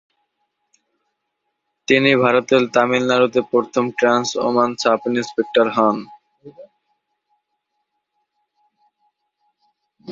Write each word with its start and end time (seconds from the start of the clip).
তিনি 1.87 2.11
ভারতের 2.23 2.61
তামিলনাড়ুতে 2.73 3.39
প্রথম 3.51 3.85
ট্রান্স 3.99 4.27
ওম্যান 4.45 4.71
সাব-ইন্সপেক্টর 4.81 5.67
হন। 5.75 5.97